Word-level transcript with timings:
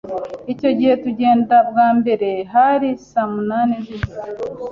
Icyo 0.53 0.69
gihe 0.77 0.93
tugenda 1.03 1.55
bwa 1.69 1.87
mbere 1.99 2.29
hari 2.53 2.89
saa 3.09 3.29
munani 3.33 3.75
z’ijoro 3.85 4.27